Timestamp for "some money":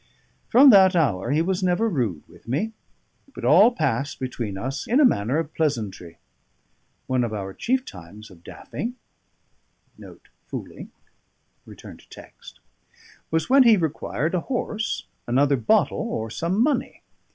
16.31-17.03